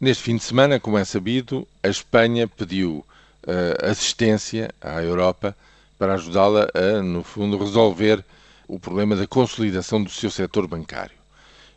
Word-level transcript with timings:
Neste 0.00 0.22
fim 0.22 0.36
de 0.36 0.42
semana, 0.42 0.80
como 0.80 0.96
é 0.96 1.04
sabido, 1.04 1.68
a 1.82 1.88
Espanha 1.88 2.48
pediu 2.48 3.04
uh, 3.46 3.86
assistência 3.86 4.74
à 4.80 5.02
Europa 5.02 5.54
para 5.98 6.14
ajudá-la 6.14 6.70
a, 6.72 7.02
no 7.02 7.22
fundo, 7.22 7.58
resolver 7.58 8.24
o 8.66 8.78
problema 8.78 9.14
da 9.14 9.26
consolidação 9.26 10.02
do 10.02 10.08
seu 10.08 10.30
setor 10.30 10.66
bancário. 10.66 11.18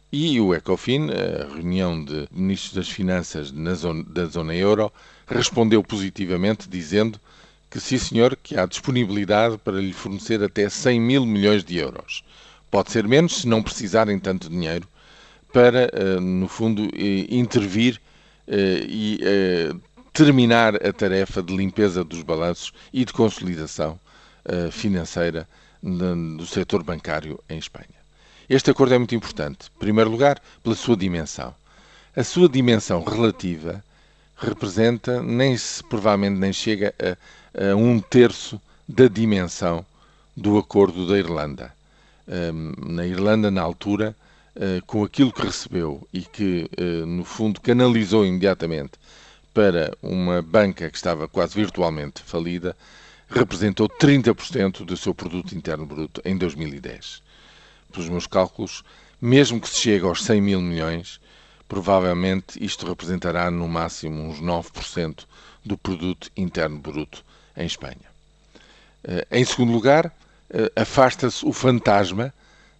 E 0.10 0.40
o 0.40 0.56
ECOFIN, 0.56 1.10
a 1.12 1.54
reunião 1.54 2.02
de 2.02 2.26
ministros 2.32 2.74
das 2.74 2.88
Finanças 2.88 3.50
zona, 3.76 4.04
da 4.06 4.24
zona 4.28 4.56
euro, 4.56 4.90
respondeu 5.28 5.84
positivamente, 5.84 6.70
dizendo 6.70 7.20
que 7.70 7.78
sim, 7.78 7.98
senhor, 7.98 8.38
que 8.42 8.58
há 8.58 8.66
disponibilidade 8.66 9.58
para 9.58 9.82
lhe 9.82 9.92
fornecer 9.92 10.42
até 10.42 10.70
100 10.70 11.02
mil 11.02 11.26
milhões 11.26 11.62
de 11.62 11.78
euros. 11.78 12.24
Pode 12.72 12.90
ser 12.90 13.06
menos 13.06 13.42
se 13.42 13.50
não 13.50 13.62
precisarem 13.62 14.18
tanto 14.18 14.50
dinheiro 14.50 14.88
para, 15.52 15.92
uh, 15.94 16.22
no 16.22 16.48
fundo, 16.48 16.88
intervir 17.30 17.98
eh, 17.98 18.13
e 18.48 19.20
eh, 19.22 19.74
terminar 20.12 20.76
a 20.76 20.94
tarefa 20.94 21.42
de 21.42 21.56
limpeza 21.56 22.04
dos 22.04 22.22
balanços 22.22 22.72
e 22.92 23.04
de 23.06 23.14
consolidação 23.14 24.00
eh, 24.46 24.70
financeira 24.72 25.48
do 25.82 26.46
setor 26.46 26.84
bancário 26.84 27.40
em 27.50 27.58
Espanha. 27.58 28.04
Este 28.50 28.72
acordo 28.72 28.94
é 28.94 28.98
muito 28.98 29.16
importante, 29.16 29.70
em 29.76 29.80
primeiro 29.80 30.10
lugar, 30.10 30.42
pela 30.62 30.76
sua 30.76 30.96
dimensão. 30.96 31.54
A 32.16 32.24
sua 32.24 32.48
dimensão 32.48 33.04
relativa 33.04 33.84
representa, 34.38 35.22
nem 35.22 35.58
se 35.58 35.84
provavelmente 35.84 36.40
nem 36.40 36.54
chega 36.54 36.94
a, 37.00 37.72
a 37.72 37.76
um 37.76 38.00
terço 38.00 38.62
da 38.88 39.08
dimensão 39.08 39.86
do 40.36 40.58
acordo 40.58 41.08
da 41.08 41.18
Irlanda. 41.18 41.74
Um, 42.28 42.94
na 42.94 43.06
Irlanda, 43.06 43.52
na 43.52 43.62
altura, 43.62 44.16
eh, 44.16 44.33
com 44.86 45.04
aquilo 45.04 45.32
que 45.32 45.42
recebeu 45.42 46.08
e 46.14 46.22
que, 46.22 46.70
uh, 46.80 47.06
no 47.06 47.24
fundo, 47.24 47.60
canalizou 47.60 48.26
imediatamente 48.26 48.92
para 49.54 49.96
uma 50.02 50.42
banca 50.42 50.90
que 50.90 50.96
estava 50.96 51.28
quase 51.28 51.56
virtualmente 51.56 52.22
falida, 52.22 52.76
representou 53.30 53.88
30% 53.90 54.86
do 54.86 54.96
seu 54.96 55.14
produto 55.14 55.56
interno 55.56 55.86
bruto 55.86 56.22
em 56.24 56.38
2010. 56.38 57.22
Pelos 57.92 58.10
meus 58.10 58.28
cálculos, 58.28 58.84
mesmo 59.22 59.60
que 59.60 59.70
se 59.70 59.80
chegue 59.80 60.06
aos 60.06 60.24
100 60.24 60.42
mil 60.42 60.62
milhões, 60.62 61.20
provavelmente 61.68 62.64
isto 62.64 62.86
representará 62.88 63.50
no 63.50 63.68
máximo 63.68 64.22
uns 64.22 64.40
9% 64.40 65.26
do 65.66 65.78
produto 65.78 66.30
interno 66.36 66.78
bruto 66.78 67.24
em 67.56 67.66
Espanha. 67.66 68.14
Uh, 69.04 69.26
em 69.32 69.44
segundo 69.44 69.72
lugar, 69.72 70.14
afasta-se 70.76 71.44
o 71.46 71.52
fantasma 71.52 72.32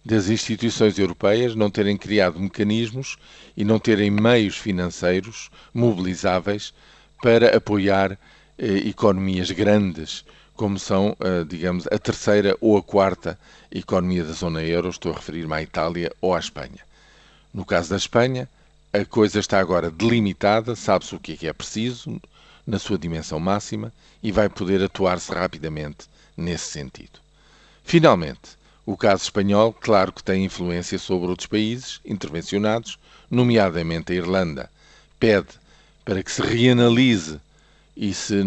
das 0.04 0.28
instituições 0.28 0.98
europeias 0.98 1.54
não 1.54 1.70
terem 1.70 1.96
criado 1.96 2.38
mecanismos 2.38 3.16
e 3.56 3.64
não 3.64 3.78
terem 3.78 4.10
meios 4.10 4.56
financeiros 4.56 5.50
mobilizáveis 5.72 6.74
para 7.22 7.56
apoiar 7.56 8.18
eh, 8.58 8.88
economias 8.88 9.50
grandes, 9.50 10.24
como 10.54 10.78
são, 10.78 11.16
eh, 11.20 11.44
digamos, 11.44 11.86
a 11.86 11.98
terceira 11.98 12.54
ou 12.60 12.76
a 12.76 12.82
quarta 12.82 13.38
economia 13.72 14.24
da 14.24 14.32
zona 14.32 14.62
euro, 14.62 14.90
estou 14.90 15.12
a 15.12 15.16
referir-me 15.16 15.54
à 15.54 15.62
Itália 15.62 16.12
ou 16.20 16.34
à 16.34 16.38
Espanha. 16.38 16.84
No 17.52 17.64
caso 17.64 17.90
da 17.90 17.96
Espanha, 17.96 18.48
a 18.92 19.04
coisa 19.06 19.40
está 19.40 19.58
agora 19.58 19.90
delimitada, 19.90 20.76
sabe-se 20.76 21.14
o 21.14 21.18
que 21.18 21.32
é 21.32 21.36
que 21.36 21.48
é 21.48 21.52
preciso, 21.52 22.20
na 22.66 22.78
sua 22.78 22.98
dimensão 22.98 23.40
máxima, 23.40 23.92
e 24.22 24.30
vai 24.30 24.48
poder 24.48 24.82
atuar-se 24.82 25.32
rapidamente 25.32 26.06
nesse 26.36 26.70
sentido. 26.70 27.18
Finalmente, 27.82 28.56
o 28.86 28.96
caso 28.96 29.22
espanhol, 29.22 29.72
claro 29.72 30.12
que 30.12 30.22
tem 30.22 30.44
influência 30.44 30.98
sobre 30.98 31.28
outros 31.28 31.46
países 31.46 32.00
intervencionados, 32.04 32.98
nomeadamente 33.30 34.12
a 34.12 34.16
Irlanda. 34.16 34.70
Pede 35.18 35.48
para 36.04 36.22
que 36.22 36.30
se 36.30 36.42
reanalise 36.42 37.40
e 37.96 38.12
se 38.12 38.42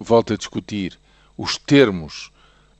volte 0.00 0.32
a 0.32 0.36
discutir 0.36 0.98
os 1.36 1.58
termos 1.58 2.32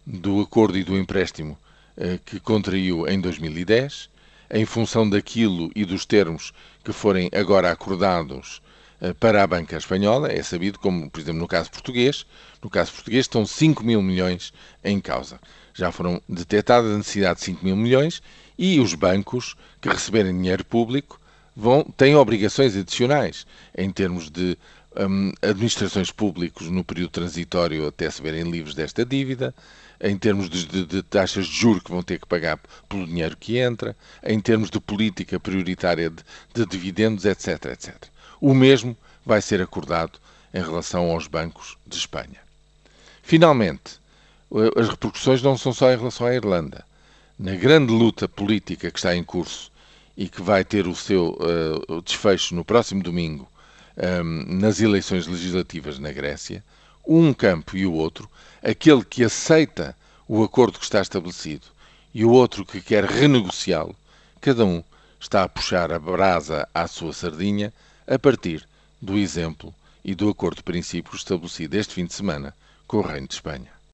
do 0.06 0.40
acordo 0.40 0.78
e 0.78 0.84
do 0.84 0.96
empréstimo 0.96 1.58
eh, 1.96 2.18
que 2.24 2.40
contraiu 2.40 3.06
em 3.06 3.20
2010, 3.20 4.08
em 4.50 4.64
função 4.64 5.08
daquilo 5.08 5.70
e 5.74 5.84
dos 5.84 6.06
termos 6.06 6.52
que 6.82 6.92
forem 6.92 7.28
agora 7.34 7.70
acordados 7.70 8.62
eh, 9.00 9.12
para 9.12 9.42
a 9.42 9.46
banca 9.46 9.76
espanhola, 9.76 10.32
é 10.32 10.42
sabido 10.42 10.78
como, 10.78 11.10
por 11.10 11.20
exemplo, 11.20 11.40
no 11.40 11.48
caso 11.48 11.70
português, 11.70 12.24
no 12.62 12.70
caso 12.70 12.92
português 12.92 13.24
estão 13.24 13.44
5 13.44 13.84
mil 13.84 14.00
milhões 14.00 14.54
em 14.82 15.00
causa 15.00 15.38
já 15.74 15.90
foram 15.90 16.22
detectadas 16.28 16.90
a 16.90 16.96
necessidade 16.96 17.40
de 17.40 17.44
5 17.46 17.64
mil 17.64 17.76
milhões 17.76 18.22
e 18.56 18.78
os 18.80 18.94
bancos 18.94 19.56
que 19.80 19.88
receberem 19.88 20.32
dinheiro 20.32 20.64
público 20.64 21.20
vão, 21.54 21.84
têm 21.96 22.14
obrigações 22.14 22.76
adicionais 22.76 23.46
em 23.76 23.90
termos 23.90 24.30
de 24.30 24.56
um, 24.96 25.32
administrações 25.42 26.10
públicas 26.10 26.68
no 26.68 26.84
período 26.84 27.10
transitório 27.10 27.86
até 27.86 28.08
se 28.08 28.22
verem 28.22 28.50
livres 28.50 28.74
desta 28.74 29.04
dívida, 29.04 29.54
em 30.00 30.16
termos 30.16 30.48
de, 30.48 30.66
de, 30.66 30.86
de, 30.86 31.02
taxas 31.02 31.46
de 31.46 31.54
juros 31.54 31.82
que 31.82 31.90
vão 31.90 32.02
ter 32.02 32.18
que 32.18 32.26
pagar 32.26 32.58
pelo 32.88 33.06
dinheiro 33.06 33.36
que 33.36 33.58
entra, 33.58 33.96
em 34.22 34.38
termos 34.40 34.70
de 34.70 34.78
política 34.80 35.40
prioritária 35.40 36.10
de, 36.10 36.22
de 36.54 36.66
dividendos, 36.66 37.24
etc, 37.24 37.66
etc. 37.66 37.94
O 38.40 38.54
mesmo 38.54 38.96
vai 39.24 39.40
ser 39.40 39.60
acordado 39.60 40.18
em 40.52 40.60
relação 40.60 41.10
aos 41.10 41.26
bancos 41.26 41.76
de 41.86 41.96
Espanha. 41.96 42.40
Finalmente, 43.22 43.98
as 44.76 44.88
repercussões 44.88 45.42
não 45.42 45.58
são 45.58 45.72
só 45.72 45.92
em 45.92 45.96
relação 45.96 46.26
à 46.26 46.34
Irlanda. 46.34 46.84
Na 47.36 47.56
grande 47.56 47.92
luta 47.92 48.28
política 48.28 48.90
que 48.90 48.98
está 48.98 49.14
em 49.14 49.24
curso 49.24 49.72
e 50.16 50.28
que 50.28 50.40
vai 50.40 50.64
ter 50.64 50.86
o 50.86 50.94
seu 50.94 51.36
uh, 51.40 52.00
desfecho 52.02 52.54
no 52.54 52.64
próximo 52.64 53.02
domingo 53.02 53.48
um, 53.96 54.02
ehm, 54.02 54.60
nas 54.60 54.80
eleições 54.80 55.26
legislativas 55.26 55.98
na 55.98 56.12
Grécia, 56.12 56.62
um 57.04 57.34
campo 57.34 57.76
e 57.76 57.84
o 57.84 57.92
outro, 57.92 58.30
aquele 58.62 59.04
que 59.04 59.24
aceita 59.24 59.96
o 60.28 60.42
acordo 60.44 60.78
que 60.78 60.84
está 60.84 61.00
estabelecido 61.00 61.66
e 62.14 62.24
o 62.24 62.30
outro 62.30 62.64
que 62.64 62.80
quer 62.80 63.04
renegociá-lo, 63.04 63.96
cada 64.40 64.64
um 64.64 64.82
está 65.18 65.42
a 65.42 65.48
puxar 65.48 65.90
a 65.90 65.98
brasa 65.98 66.68
à 66.72 66.86
sua 66.86 67.12
sardinha 67.12 67.72
a 68.06 68.18
partir 68.18 68.66
do 69.02 69.18
exemplo 69.18 69.74
e 70.04 70.14
do 70.14 70.28
acordo 70.28 70.58
de 70.58 70.62
princípios 70.62 71.16
estabelecido 71.16 71.74
este 71.74 71.94
fim 71.94 72.06
de 72.06 72.14
semana 72.14 72.54
com 72.86 72.98
o 72.98 73.02
Reino 73.02 73.26
de 73.26 73.34
Espanha. 73.34 73.73